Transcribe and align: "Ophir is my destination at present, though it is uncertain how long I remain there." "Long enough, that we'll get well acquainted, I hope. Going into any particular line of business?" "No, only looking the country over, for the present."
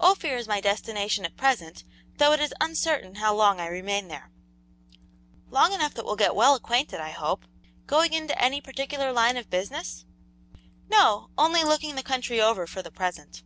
"Ophir 0.00 0.36
is 0.36 0.48
my 0.48 0.60
destination 0.60 1.24
at 1.24 1.36
present, 1.36 1.84
though 2.16 2.32
it 2.32 2.40
is 2.40 2.52
uncertain 2.60 3.14
how 3.14 3.32
long 3.32 3.60
I 3.60 3.68
remain 3.68 4.08
there." 4.08 4.32
"Long 5.50 5.72
enough, 5.72 5.94
that 5.94 6.04
we'll 6.04 6.16
get 6.16 6.34
well 6.34 6.56
acquainted, 6.56 6.98
I 6.98 7.10
hope. 7.10 7.44
Going 7.86 8.12
into 8.12 8.36
any 8.42 8.60
particular 8.60 9.12
line 9.12 9.36
of 9.36 9.50
business?" 9.50 10.04
"No, 10.88 11.30
only 11.38 11.62
looking 11.62 11.94
the 11.94 12.02
country 12.02 12.40
over, 12.40 12.66
for 12.66 12.82
the 12.82 12.90
present." 12.90 13.44